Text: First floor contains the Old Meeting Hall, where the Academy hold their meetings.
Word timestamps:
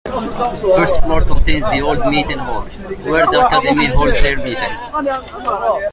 First 0.07 1.03
floor 1.03 1.21
contains 1.25 1.61
the 1.65 1.81
Old 1.81 2.07
Meeting 2.07 2.39
Hall, 2.39 2.63
where 3.07 3.27
the 3.27 3.45
Academy 3.45 3.85
hold 3.85 4.09
their 4.09 4.35
meetings. 4.37 4.81